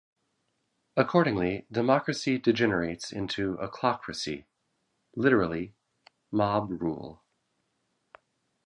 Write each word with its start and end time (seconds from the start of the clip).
Accordingly, 0.97 1.67
democracy 1.71 2.39
degenerates 2.39 3.11
into 3.11 3.55
"ochlocracy", 3.57 4.45
literally, 5.15 5.75
"mob-rule". 6.31 7.21